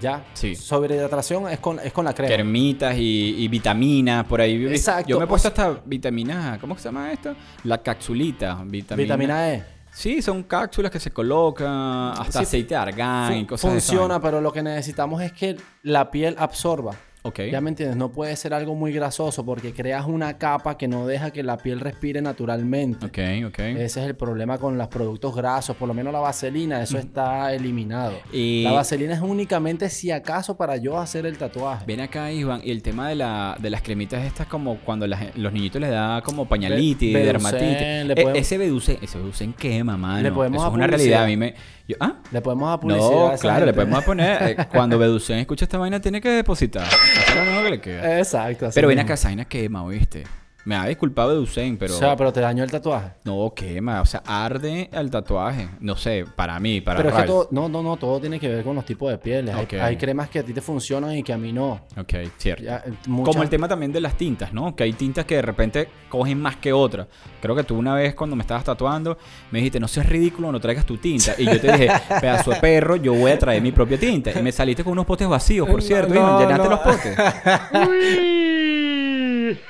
Ya. 0.00 0.24
Sí. 0.32 0.54
Sobrehidratación 0.54 1.48
es 1.48 1.58
con, 1.60 1.78
es 1.78 1.92
con 1.92 2.04
la 2.04 2.14
crema. 2.14 2.28
Termitas 2.28 2.96
y, 2.96 3.36
y 3.38 3.48
vitaminas 3.48 4.24
por 4.24 4.40
ahí. 4.40 4.66
Exacto, 4.66 5.08
Yo 5.08 5.18
me 5.18 5.24
he 5.24 5.28
puesto 5.28 5.48
hasta 5.48 5.80
vitaminas, 5.84 6.58
¿cómo 6.58 6.76
se 6.76 6.84
llama 6.84 7.12
esto? 7.12 7.34
La 7.64 7.82
capsulita. 7.82 8.62
Vitamina, 8.64 8.96
Vitamina 9.04 9.54
E. 9.54 9.64
Sí, 9.92 10.20
son 10.22 10.42
cápsulas 10.42 10.90
que 10.90 10.98
se 10.98 11.12
colocan, 11.12 12.12
hasta 12.18 12.40
Sí, 12.40 12.44
aceite 12.44 12.70
de 12.70 12.76
argán 12.76 13.36
y 13.36 13.46
cosas 13.46 13.70
Funciona, 13.70 14.20
pero 14.20 14.40
lo 14.40 14.52
que 14.52 14.62
necesitamos 14.62 15.22
es 15.22 15.32
que 15.32 15.56
la 15.82 16.10
piel 16.10 16.34
absorba. 16.38 16.96
Ok. 17.26 17.40
Ya 17.50 17.62
me 17.62 17.70
entiendes, 17.70 17.96
no 17.96 18.10
puede 18.12 18.36
ser 18.36 18.52
algo 18.52 18.74
muy 18.74 18.92
grasoso 18.92 19.46
porque 19.46 19.72
creas 19.72 20.04
una 20.06 20.36
capa 20.36 20.76
que 20.76 20.86
no 20.88 21.06
deja 21.06 21.30
que 21.30 21.42
la 21.42 21.56
piel 21.56 21.80
respire 21.80 22.20
naturalmente. 22.20 23.06
Ok, 23.06 23.46
ok. 23.48 23.58
Ese 23.60 24.00
es 24.02 24.06
el 24.06 24.14
problema 24.14 24.58
con 24.58 24.76
los 24.76 24.88
productos 24.88 25.34
grasos, 25.34 25.74
por 25.74 25.88
lo 25.88 25.94
menos 25.94 26.12
la 26.12 26.18
vaselina, 26.20 26.82
eso 26.82 26.98
está 26.98 27.54
eliminado. 27.54 28.12
Y- 28.30 28.62
La 28.64 28.72
vaselina 28.72 29.14
es 29.14 29.20
únicamente 29.22 29.88
si 29.88 30.10
acaso 30.10 30.56
para 30.58 30.76
yo 30.76 30.98
hacer 30.98 31.24
el 31.24 31.38
tatuaje. 31.38 31.84
Ven 31.86 32.00
acá, 32.00 32.30
Iván, 32.30 32.60
y 32.62 32.70
el 32.70 32.82
tema 32.82 33.08
de, 33.08 33.14
la, 33.14 33.56
de 33.58 33.70
las 33.70 33.80
cremitas 33.80 34.22
estas 34.22 34.46
como 34.46 34.76
cuando 34.80 35.06
la 35.06 35.16
gen- 35.16 35.32
los 35.36 35.50
niñitos 35.50 35.80
les 35.80 35.90
da 35.90 36.20
como 36.22 36.46
pañalitis, 36.46 37.14
Be- 37.14 37.24
dermatitis. 37.24 37.66
E- 37.80 38.32
ese 38.34 38.58
beducen, 38.58 38.98
ese 39.00 39.16
beducen 39.16 39.54
quema, 39.54 39.96
mano. 39.96 40.20
Le 40.22 40.30
podemos 40.30 40.58
Eso 40.62 40.68
es 40.68 40.74
una 40.74 40.86
publicidad. 40.88 41.20
realidad. 41.20 41.24
A 41.24 41.26
mí 41.26 41.36
me... 41.38 41.54
yo- 41.88 41.96
¿Ah? 42.00 42.16
Le 42.30 42.40
podemos 42.42 42.68
dar 42.68 42.80
publicidad. 42.80 43.28
a 43.28 43.32
No, 43.32 43.38
claro, 43.38 43.64
le 43.64 43.72
podemos 43.72 44.04
poner. 44.04 44.42
eh, 44.42 44.56
cuando 44.70 44.98
Beducen 44.98 45.38
escucha 45.38 45.64
esta 45.64 45.78
vaina, 45.78 46.00
tiene 46.00 46.20
que 46.20 46.28
depositar. 46.28 46.84
Exacto. 48.18 48.70
pero 48.74 48.88
ven 48.88 48.98
acá, 48.98 49.14
esa 49.14 49.28
vaina 49.28 49.44
quema, 49.44 49.82
¿oíste? 49.82 50.24
Me 50.64 50.76
ha 50.76 50.86
disculpado 50.86 51.28
Bedusen, 51.28 51.76
pero. 51.76 51.94
O 51.94 51.98
sea, 51.98 52.16
pero 52.16 52.32
te 52.32 52.40
dañó 52.40 52.64
el 52.64 52.70
tatuaje. 52.70 53.10
No, 53.24 53.52
quema. 53.54 54.00
O 54.00 54.06
sea, 54.06 54.22
arde 54.26 54.88
el 54.92 55.10
tatuaje. 55.10 55.68
No 55.80 55.94
sé, 55.96 56.24
para 56.36 56.58
mí, 56.58 56.80
para 56.80 56.96
pero 56.98 57.10
es 57.10 57.14
que 57.16 57.22
todo, 57.24 57.48
no, 57.50 57.68
no, 57.68 57.82
no, 57.82 57.96
todo 57.98 58.18
tiene 58.20 58.40
que 58.40 58.48
ver 58.48 58.64
con 58.64 58.74
los 58.74 58.84
tipos 58.86 59.10
de 59.10 59.18
pieles. 59.18 59.54
Hay- 59.54 59.64
Ok. 59.64 59.74
Hay, 59.74 59.96
cremas 59.96 60.28
que 60.30 60.38
a 60.38 60.42
ti 60.42 60.52
te 60.54 60.60
funcionan 60.60 61.16
y 61.16 61.22
que 61.22 61.32
a 61.32 61.38
mí 61.38 61.52
no. 61.52 61.80
Ok, 61.98 62.14
cierto. 62.38 62.62
Ya, 62.64 62.82
eh, 62.86 62.92
muchas- 63.06 63.32
Como 63.32 63.42
el 63.42 63.50
tema 63.50 63.68
también 63.68 63.92
de 63.92 64.00
las 64.00 64.14
tintas, 64.16 64.52
¿no? 64.52 64.74
Que 64.74 64.84
hay 64.84 64.92
tintas 64.94 65.24
que 65.26 65.36
de 65.36 65.42
repente 65.42 65.88
cogen 66.08 66.40
más 66.40 66.56
que 66.56 66.72
otras. 66.72 67.06
Creo 67.42 67.54
que 67.54 67.64
tú 67.64 67.76
una 67.76 67.94
vez 67.94 68.14
cuando 68.14 68.34
me 68.36 68.42
estabas 68.42 68.64
tatuando 68.64 69.18
me 69.50 69.58
dijiste, 69.58 69.78
no 69.80 69.88
seas 69.88 70.06
ridículo, 70.08 70.50
no 70.50 70.60
traigas 70.60 70.86
tu 70.86 70.96
tinta. 70.96 71.34
Y 71.38 71.44
yo 71.44 71.60
te 71.60 71.72
dije, 71.72 71.88
pedazo 72.20 72.52
de 72.52 72.56
perro, 72.60 72.96
yo 72.96 73.12
voy 73.14 73.32
a 73.32 73.38
traer 73.38 73.60
mi 73.60 73.72
propia 73.72 73.98
tinta. 73.98 74.30
Y 74.38 74.42
me 74.42 74.50
saliste 74.52 74.82
con 74.82 74.92
unos 74.94 75.04
potes 75.06 75.28
vacíos, 75.28 75.66
por 75.68 75.76
No, 75.80 75.86
cierto. 75.86 76.14
no, 76.14 76.38
y 76.38 76.42
llenaste 76.42 76.64
no. 76.64 76.70
los 76.70 76.80
potes. 76.80 77.16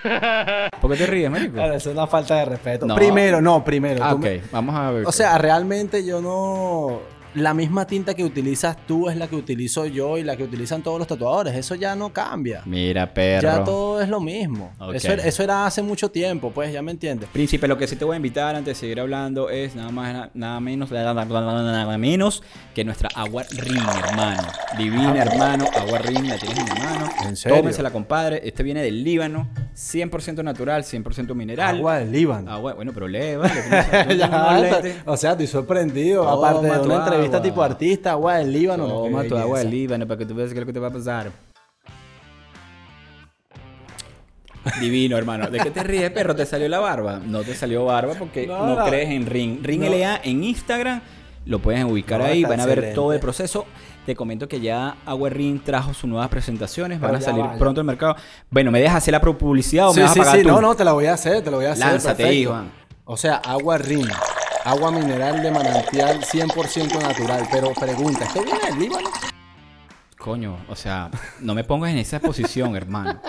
¿Por 0.81 0.91
qué 0.93 0.97
te 0.97 1.07
ríes, 1.07 1.31
marico? 1.31 1.55
Claro, 1.55 1.75
eso 1.75 1.91
es 1.91 1.97
una 1.97 2.07
falta 2.07 2.37
de 2.37 2.45
respeto. 2.45 2.87
No. 2.87 2.95
Primero, 2.95 3.41
no, 3.41 3.65
primero. 3.65 4.03
Ah, 4.05 4.15
ok, 4.15 4.21
me- 4.23 4.41
vamos 4.53 4.75
a 4.75 4.91
ver. 4.91 5.07
O 5.07 5.13
sea, 5.13 5.39
realmente 5.39 6.05
yo 6.05 6.21
no. 6.21 7.01
La 7.35 7.53
misma 7.53 7.85
tinta 7.85 8.15
que 8.15 8.23
utilizas 8.23 8.77
tú 8.87 9.11
es 9.11 9.17
la 9.17 9.27
que 9.27 9.35
utilizo 9.35 9.87
yo 9.87 10.19
y 10.19 10.23
la 10.23 10.37
que 10.37 10.45
utilizan 10.45 10.85
todos 10.85 11.01
los 11.01 11.09
tatuadores. 11.09 11.53
Eso 11.57 11.75
ya 11.75 11.97
no 11.97 12.13
cambia. 12.13 12.63
Mira, 12.65 13.13
perro. 13.13 13.43
Ya 13.43 13.65
todo 13.65 14.01
es 14.01 14.09
lo 14.09 14.21
mismo. 14.21 14.73
Ok. 14.79 14.95
Eso, 14.95 15.11
era, 15.11 15.25
eso 15.25 15.43
era 15.43 15.67
hace 15.67 15.83
mucho 15.83 16.09
tiempo, 16.13 16.53
pues, 16.53 16.73
ya 16.73 16.81
me 16.81 16.93
entiendes. 16.93 17.29
Príncipe, 17.33 17.67
lo 17.67 17.77
que 17.77 17.89
sí 17.89 17.97
te 17.97 18.05
voy 18.05 18.15
a 18.15 18.17
invitar 18.19 18.55
antes 18.55 18.77
de 18.77 18.81
seguir 18.81 19.01
hablando 19.01 19.51
es 19.51 19.75
nada 19.75 19.91
más, 19.91 20.31
nada 20.33 20.61
menos, 20.61 20.93
nada 20.93 21.99
menos 21.99 22.45
que 22.73 22.85
nuestra 22.85 23.09
agua 23.17 23.43
ring, 23.51 23.83
hermano. 24.09 24.43
Divina, 24.79 25.23
hermano. 25.23 25.65
Agua 25.77 25.99
ring, 25.99 26.27
la 26.29 26.39
tienes 26.39 26.57
en 26.57 26.67
la 26.69 26.75
mano. 26.77 27.09
¿En 27.27 27.37
serio? 27.37 27.59
Tómensela, 27.59 27.91
compadre. 27.91 28.43
Este 28.45 28.63
viene 28.63 28.81
del 28.81 29.03
Líbano. 29.03 29.49
100% 29.75 30.45
natural, 30.45 30.85
100% 30.85 31.35
mineral. 31.35 31.77
Agua 31.77 31.99
del 31.99 32.13
Líbano. 32.13 32.51
Agua, 32.51 32.75
bueno, 32.75 32.93
pero 32.95 33.09
lee, 33.09 33.35
vale. 33.37 34.95
o 35.05 35.17
sea, 35.17 35.33
estoy 35.33 35.49
sorprendido. 35.49 36.25
Toma 36.25 36.51
Aparte 36.51 36.67
de 36.67 36.81
una 36.81 36.97
entrevista 36.97 37.37
agua. 37.39 37.43
tipo 37.43 37.63
artista, 37.63 38.11
agua 38.13 38.37
del 38.37 38.53
Líbano. 38.53 38.87
no, 38.87 39.03
Toma 39.03 39.25
tu 39.25 39.37
agua 39.37 39.59
del. 39.59 39.71
Líbano 39.71 40.07
para 40.07 40.19
que 40.19 40.27
tú 40.27 40.35
veas 40.35 40.51
qué 40.51 40.55
es 40.55 40.61
lo 40.61 40.67
que 40.67 40.73
te 40.73 40.79
va 40.81 40.89
a 40.89 40.93
pasar. 40.93 41.33
Divino, 44.81 45.19
hermano. 45.19 45.49
¿De 45.51 45.59
qué 45.59 45.71
te 45.71 45.83
ríes, 45.83 46.11
perro? 46.11 46.35
¿Te 46.35 46.47
salió 46.47 46.69
la 46.69 46.79
barba? 46.79 47.21
No 47.25 47.43
te 47.43 47.55
salió 47.55 47.85
barba 47.85 48.15
porque 48.19 48.47
no, 48.47 48.79
crees 48.87 49.11
en 49.11 49.27
Ring. 49.27 49.59
Ring. 49.63 49.83
LA 49.83 50.21
en 50.25 50.43
Instagram. 50.45 51.01
lo 51.47 51.59
pueden 51.59 51.85
ubicar 51.85 52.23
ahí, 52.23 52.45
van 52.45 52.61
a 52.61 52.67
ver 52.67 52.79
excelente. 52.79 52.95
todo 52.95 53.13
el 53.13 53.21
proceso. 53.21 53.67
Te 54.07 54.15
comento 54.15 54.47
que 54.47 54.61
ya 54.61 54.97
Agua 55.07 55.31
Ring 55.31 55.63
trajo 55.65 55.95
sus 55.95 56.05
nuevas 56.11 56.29
presentaciones, 56.29 57.01
van 57.01 57.13
Pero 57.13 57.19
a 57.19 57.25
salir 57.25 57.45
pronto 57.59 57.81
al 57.81 57.87
mercado. 57.87 58.17
Bueno, 58.51 58.71
¿me 58.71 58.81
dejas 58.81 58.97
hacer 58.99 59.13
la 59.13 59.21
publicidad 59.21 59.89
o 59.89 59.95
me 59.95 59.95
Sí, 59.95 60.01
vas 60.03 60.11
a 60.11 60.15
sí, 60.15 60.19
pagar 60.21 60.37
sí, 60.37 60.43
tú? 60.43 60.49
no, 60.49 60.61
no, 60.61 60.75
te 60.75 60.85
la 60.85 60.93
voy 60.93 61.07
a 61.07 61.15
hacer, 61.15 61.43
te 61.43 61.51
lo 61.51 61.57
voy 61.57 61.67
a 61.67 61.73
hacer. 61.73 61.87
Lánzate. 61.87 62.35
Iván. 62.35 62.71
O 63.07 63.17
sea, 63.17 63.37
agua 63.37 63.79
RIN, 63.79 64.07
agua 64.65 64.91
mineral 64.91 65.43
de 65.43 65.51
manantial 65.51 66.21
100% 66.21 67.01
natural. 67.03 67.49
Pero 67.51 67.73
pregunta, 67.73 68.25
¿esto 68.27 68.43
viene 68.45 68.61
del 68.71 68.79
Líbano? 68.79 69.09
Coño, 70.19 70.57
o 70.69 70.77
sea, 70.77 71.11
no 71.41 71.55
me 71.55 71.65
pongas 71.65 71.91
en 71.91 71.99
esa 71.99 72.19
posición, 72.21 72.77
hermano. 72.77 73.21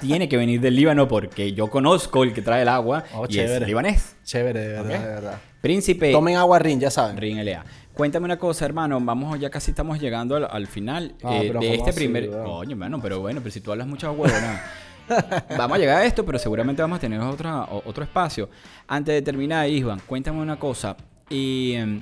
Tiene 0.00 0.28
que 0.28 0.36
venir 0.36 0.60
del 0.60 0.76
Líbano 0.76 1.08
porque 1.08 1.52
yo 1.52 1.68
conozco 1.70 2.22
el 2.22 2.32
que 2.32 2.40
trae 2.42 2.62
el 2.62 2.68
agua 2.68 3.04
Oh, 3.14 3.24
y 3.28 3.38
es 3.38 3.46
chévere. 3.46 3.66
libanés. 3.66 4.16
Chévere, 4.24 4.60
de 4.60 4.68
verdad, 4.68 4.98
de 4.98 4.98
verdad. 5.08 5.38
Príncipe 5.60 6.10
Tomen 6.10 6.36
agua 6.36 6.58
RIN, 6.58 6.80
ya 6.80 6.90
saben. 6.90 7.16
Rin 7.16 7.44
LA. 7.44 7.64
Cuéntame 7.94 8.24
una 8.24 8.38
cosa, 8.38 8.64
hermano. 8.64 8.98
Vamos, 9.00 9.38
ya 9.38 9.50
casi 9.50 9.70
estamos 9.72 10.00
llegando 10.00 10.36
al, 10.36 10.48
al 10.50 10.66
final 10.66 11.14
Ah, 11.22 11.36
eh, 11.42 11.46
de 11.48 11.52
¿cómo 11.52 11.62
este 11.72 11.92
primer. 11.92 12.30
Coño, 12.30 12.70
hermano, 12.72 13.00
pero 13.02 13.20
bueno, 13.20 13.40
pero 13.40 13.50
si 13.52 13.60
tú 13.60 13.70
hablas 13.72 13.86
muchas 13.86 14.10
huevonas. 14.16 14.60
vamos 15.58 15.76
a 15.76 15.78
llegar 15.78 15.98
a 15.98 16.04
esto, 16.06 16.24
pero 16.24 16.38
seguramente 16.38 16.80
vamos 16.80 16.96
a 16.96 17.00
tener 17.00 17.20
otra, 17.20 17.64
otro 17.84 18.02
espacio. 18.04 18.48
Antes 18.88 19.14
de 19.14 19.22
terminar, 19.22 19.68
Isvan, 19.68 20.00
cuéntame 20.06 20.40
una 20.40 20.58
cosa. 20.58 20.96
Y, 21.28 21.72
em, 21.74 22.00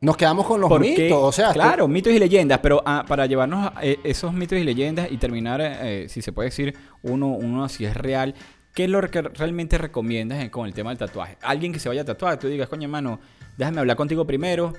Nos 0.00 0.16
quedamos 0.16 0.46
con 0.46 0.60
los 0.60 0.68
¿por 0.68 0.80
mitos, 0.80 1.12
o 1.12 1.32
sea, 1.32 1.48
tú- 1.48 1.54
claro, 1.54 1.86
mitos 1.88 2.12
y 2.12 2.18
leyendas, 2.18 2.58
pero 2.58 2.82
ah, 2.84 3.04
para 3.06 3.26
llevarnos 3.26 3.70
a, 3.74 3.84
eh, 3.86 3.98
esos 4.04 4.32
mitos 4.32 4.58
y 4.58 4.64
leyendas 4.64 5.10
y 5.10 5.16
terminar, 5.16 5.60
eh, 5.62 6.06
si 6.08 6.20
se 6.22 6.32
puede 6.32 6.48
decir, 6.48 6.74
uno, 7.02 7.28
uno 7.28 7.68
si 7.68 7.84
es 7.86 7.96
real, 7.96 8.34
¿qué 8.74 8.84
es 8.84 8.90
lo 8.90 9.00
que 9.08 9.22
realmente 9.22 9.78
recomiendas 9.78 10.40
en- 10.40 10.50
con 10.50 10.66
el 10.66 10.74
tema 10.74 10.90
del 10.90 10.98
tatuaje? 10.98 11.38
Alguien 11.42 11.72
que 11.72 11.78
se 11.78 11.88
vaya 11.88 12.02
a 12.02 12.04
tatuar, 12.04 12.38
tú 12.38 12.48
digas, 12.48 12.68
coño, 12.68 12.84
hermano, 12.84 13.20
déjame 13.56 13.78
hablar 13.78 13.96
contigo 13.96 14.26
primero 14.26 14.72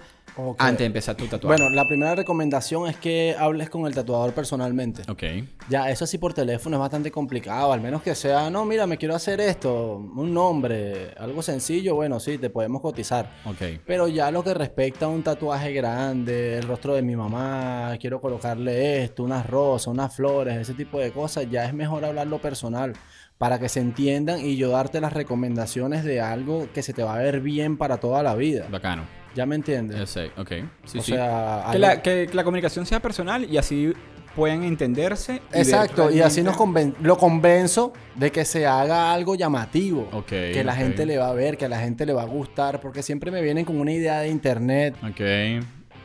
antes 0.58 0.80
de 0.80 0.86
empezar 0.86 1.16
tu 1.16 1.26
tatuaje. 1.28 1.62
Bueno, 1.62 1.74
la 1.74 1.88
primera 1.88 2.14
recomendación 2.14 2.90
es 2.90 2.98
que 2.98 3.34
hables 3.40 3.70
con 3.70 3.86
el 3.88 3.96
tatuador 3.96 4.34
personalmente. 4.34 5.04
Ok. 5.10 5.24
Ya, 5.70 5.90
eso 5.90 6.04
así 6.04 6.18
por 6.18 6.34
teléfono 6.34 6.76
es 6.76 6.80
bastante 6.82 7.10
complicado, 7.10 7.72
al 7.72 7.80
menos 7.80 8.02
que 8.02 8.14
sea, 8.16 8.50
no, 8.50 8.66
mira, 8.66 8.86
me 8.86 8.98
quiero 8.98 9.16
hacer 9.16 9.40
esto, 9.40 9.96
un 9.96 10.34
nombre, 10.34 11.12
algo 11.18 11.42
sencillo, 11.42 11.96
bueno, 11.96 12.20
sí, 12.20 12.38
te 12.38 12.50
podemos 12.50 12.82
cotizar. 12.82 13.32
Ok. 13.46 13.80
Pero 13.86 14.10
ya 14.10 14.30
lo 14.30 14.44
que 14.44 14.54
respecta 14.54 15.06
a 15.06 15.08
un 15.08 15.24
tatuaje 15.24 15.72
grande, 15.72 16.58
el 16.58 16.64
rostro 16.68 16.96
de 16.96 17.02
mi 17.02 17.16
mamá, 17.16 17.94
quiero 18.02 18.20
colocarle 18.20 19.04
esto, 19.06 19.24
unas 19.24 19.48
rosas, 19.50 19.88
unas 19.88 20.14
flores, 20.14 20.58
ese 20.58 20.74
tipo 20.74 21.00
de 21.00 21.12
cosas, 21.12 21.50
ya 21.50 21.64
es 21.64 21.74
mejor 21.74 22.04
hablarlo 22.04 22.40
personal 22.40 22.92
para 23.38 23.60
que 23.60 23.68
se 23.70 23.80
entiendan 23.82 24.40
y 24.40 24.56
yo 24.56 24.70
darte 24.70 25.02
las 25.02 25.14
recomendaciones 25.14 26.04
de 26.04 26.22
algo 26.22 26.68
que 26.74 26.82
se 26.82 26.94
te 26.94 27.04
va 27.04 27.16
a 27.16 27.18
ver 27.20 27.42
bien 27.42 27.78
para 27.78 27.98
toda 27.98 28.24
la 28.24 28.36
vida. 28.36 28.66
Bacano. 28.72 29.04
¿Ya 29.36 29.46
me 29.46 29.56
entiendes? 29.56 29.98
Yo 30.00 30.06
sé, 30.06 30.32
ok. 30.38 30.52
Sí, 30.86 31.00
o 31.00 31.02
sí. 31.02 31.12
sea, 31.12 31.66
que, 31.72 31.80
la, 31.80 32.02
que 32.02 32.30
la 32.32 32.44
comunicación 32.46 32.86
sea 32.86 33.02
personal 33.02 33.44
y 33.52 33.58
así 33.58 33.92
puedan 34.34 34.64
entenderse. 34.64 35.42
y 35.54 35.58
Exacto, 35.58 36.10
y 36.10 36.22
así 36.22 36.42
nos 36.42 36.56
conven- 36.56 36.94
lo 37.02 37.18
convenzo 37.18 37.92
de 38.16 38.32
que 38.32 38.46
se 38.46 38.66
haga 38.66 39.14
algo 39.14 39.36
llamativo. 39.36 40.08
Ok, 40.14 40.28
que 40.28 40.64
la 40.64 40.74
gente 40.76 41.06
le 41.06 41.18
va 41.18 41.28
a 41.30 41.34
ver, 41.34 41.58
que 41.58 41.66
a 41.66 41.70
la 41.70 41.80
gente 41.80 42.06
le 42.06 42.14
va 42.14 42.22
a 42.22 42.26
gustar, 42.26 42.80
porque 42.80 43.04
siempre 43.04 43.30
me 43.32 43.42
vienen 43.42 43.66
con 43.66 43.78
una 43.80 43.92
idea 43.92 44.20
de 44.20 44.30
internet. 44.30 44.96
Ok. 45.04 45.20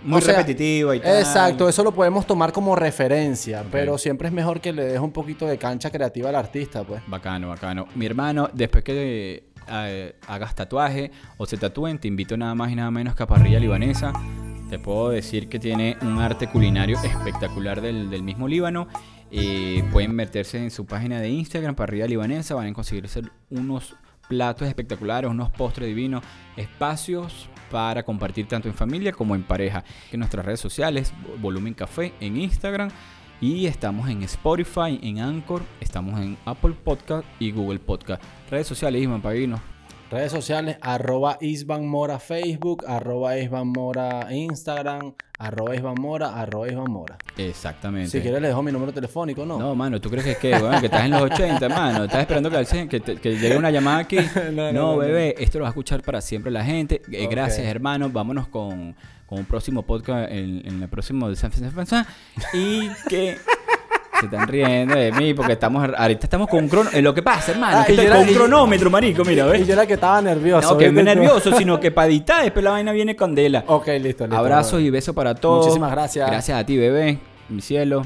Muy 0.03 0.19
O 0.19 0.21
sea, 0.21 0.37
repetitiva 0.37 0.97
y 0.97 1.01
tal. 1.01 1.19
Exacto, 1.19 1.69
eso 1.69 1.85
lo 1.85 1.93
podemos 1.93 2.27
tomar 2.27 2.53
como 2.53 2.75
referencia, 2.75 3.65
pero 3.71 3.99
siempre 3.99 4.29
es 4.29 4.35
mejor 4.35 4.61
que 4.61 4.73
le 4.73 4.85
deje 4.85 4.99
un 4.99 5.13
poquito 5.13 5.47
de 5.47 5.59
cancha 5.59 5.91
creativa 5.91 6.29
al 6.29 6.37
artista, 6.37 6.85
pues. 6.85 7.03
Bacano, 7.07 7.49
bacano. 7.49 7.87
Mi 7.95 8.07
hermano, 8.07 8.49
después 8.53 8.83
que 8.83 9.45
eh, 9.69 10.17
hagas 10.27 10.55
tatuaje 10.55 11.11
o 11.37 11.47
se 11.47 11.57
tatúen, 11.57 11.99
te 11.99 12.09
invito 12.09 12.37
nada 12.37 12.55
más 12.55 12.71
y 12.71 12.77
nada 12.77 12.91
menos 12.91 13.15
que 13.15 13.23
a 13.23 13.27
Parrilla 13.27 13.61
Libanesa. 13.61 14.13
Te 14.71 14.79
puedo 14.79 15.11
decir 15.11 15.49
que 15.49 15.59
tiene 15.59 15.97
un 16.03 16.19
arte 16.19 16.47
culinario 16.47 16.97
espectacular 17.03 17.81
del, 17.81 18.09
del 18.09 18.23
mismo 18.23 18.47
Líbano. 18.47 18.89
Eh, 19.33 19.85
pueden 19.93 20.15
meterse 20.15 20.59
en 20.59 20.71
su 20.71 20.87
página 20.87 21.21
de 21.21 21.29
Instagram, 21.29 21.75
Parrilla 21.75 22.07
Libanesa, 22.07 22.55
van 22.55 22.69
a 22.69 22.73
conseguirse 22.73 23.23
unos 23.51 23.97
platos 24.31 24.69
espectaculares, 24.69 25.29
unos 25.29 25.51
postres 25.51 25.89
divinos, 25.89 26.23
espacios 26.57 27.49
para 27.69 28.05
compartir 28.05 28.47
tanto 28.47 28.69
en 28.69 28.75
familia 28.75 29.11
como 29.13 29.35
en 29.35 29.43
pareja. 29.43 29.85
En 30.13 30.21
nuestras 30.21 30.47
redes 30.47 30.61
sociales, 30.61 31.13
Volumen 31.39 31.75
Café 31.75 32.15
en 32.21 32.37
Instagram. 32.37 32.91
Y 33.41 33.67
estamos 33.67 34.09
en 34.09 34.23
Spotify, 34.23 35.01
en 35.03 35.19
Anchor, 35.19 35.63
estamos 35.81 36.21
en 36.21 36.37
Apple 36.45 36.75
Podcast 36.85 37.27
y 37.41 37.51
Google 37.51 37.79
Podcast. 37.79 38.23
Redes 38.51 38.67
sociales, 38.67 39.03
Isman 39.03 39.23
Pavino. 39.23 39.80
Redes 40.11 40.33
sociales, 40.33 40.77
arroba 40.81 41.39
Isban 41.41 41.87
Mora 41.87 42.19
Facebook, 42.19 42.85
arroba 42.87 43.39
Isban 43.39 43.69
Mora 43.69 44.27
Instagram, 44.33 45.13
arroba 45.39 45.77
Isban 45.77 45.95
Mora, 46.01 46.35
arroba 46.41 46.67
Isban 46.69 46.91
Mora. 46.91 47.17
Exactamente. 47.37 48.11
Si 48.11 48.21
quieres 48.21 48.43
le 48.43 48.49
dejo 48.49 48.61
mi 48.61 48.73
número 48.73 48.93
telefónico, 48.93 49.47
¿no? 49.47 49.57
No, 49.57 49.75
mano, 49.77 50.01
¿tú 50.01 50.11
crees 50.11 50.25
que 50.25 50.31
es 50.33 50.39
que, 50.39 50.59
bueno, 50.59 50.81
que 50.81 50.87
estás 50.87 51.05
en 51.05 51.13
los 51.13 51.23
80, 51.23 51.69
mano? 51.69 52.05
Estás 52.05 52.21
esperando 52.23 52.51
que, 52.51 52.89
que, 52.89 52.99
te- 53.01 53.17
que 53.19 53.37
llegue 53.39 53.57
una 53.57 53.71
llamada 53.71 53.99
aquí. 53.99 54.17
No, 54.51 54.51
No, 54.51 54.73
no, 54.73 54.73
no, 54.73 54.97
bebé, 54.97 55.37
esto 55.39 55.59
lo 55.59 55.63
va 55.63 55.69
a 55.69 55.71
escuchar 55.71 56.03
para 56.03 56.21
siempre 56.21 56.51
la 56.51 56.65
gente. 56.65 57.01
Eh. 57.13 57.29
Gracias, 57.31 57.65
hermano. 57.67 58.11
Vámonos 58.11 58.49
con, 58.49 58.97
con 59.27 59.39
un 59.39 59.45
próximo 59.45 59.83
podcast 59.83 60.31
en, 60.33 60.67
en 60.67 60.83
el 60.83 60.89
próximo 60.89 61.29
de 61.29 61.37
San 61.37 61.53
Francisco. 61.53 61.97
Y 62.53 62.89
que 63.09 63.37
se 64.21 64.27
están 64.27 64.47
riendo 64.47 64.95
de 64.95 65.11
mí 65.13 65.35
porque 65.35 65.55
estamos 65.55 65.89
ahorita 65.97 66.27
estamos 66.27 66.49
con 66.49 66.61
un 66.65 66.69
cronómetro. 66.69 67.01
Lo 67.01 67.15
que 67.15 67.23
pasa, 67.23 67.53
hermano, 67.53 67.79
Ah, 67.81 67.85
que 67.85 67.93
y 67.93 67.95
estoy 67.97 68.07
era- 68.07 68.17
con 68.17 68.25
un 68.25 68.31
y- 68.31 68.35
cronómetro, 68.37 68.91
marico, 68.91 69.25
mira, 69.25 69.47
Y 69.47 69.51
¿ves? 69.51 69.67
yo 69.67 69.73
era 69.73 69.87
que 69.87 69.95
estaba 69.95 70.21
nervioso. 70.23 70.73
No, 70.73 70.79
que 70.79 70.89
¿viste? 70.89 71.03
nervioso, 71.03 71.57
sino 71.57 71.81
que 71.81 71.91
para 71.91 72.09
editar, 72.09 72.43
después 72.43 72.63
la 72.65 72.71
vaina 72.73 72.93
viene 72.93 73.17
con 73.17 73.35
Dela. 73.35 73.65
Ok, 73.67 73.87
listo, 74.01 74.25
listo. 74.27 74.37
Abrazos 74.37 74.81
y 74.81 74.91
besos 74.91 75.15
para 75.15 75.35
todos. 75.35 75.65
Muchísimas 75.65 75.91
gracias. 75.91 76.31
Gracias 76.31 76.59
a 76.61 76.65
ti, 76.65 76.77
bebé, 76.77 77.19
mi 77.49 77.61
cielo. 77.63 78.05